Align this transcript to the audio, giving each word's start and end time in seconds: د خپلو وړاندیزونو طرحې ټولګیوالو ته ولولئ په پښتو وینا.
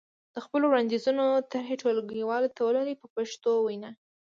د 0.33 0.35
خپلو 0.45 0.65
وړاندیزونو 0.67 1.25
طرحې 1.51 1.75
ټولګیوالو 1.81 2.53
ته 2.55 2.61
ولولئ 2.63 2.95
په 3.01 3.07
پښتو 3.15 3.51
وینا. 3.65 3.91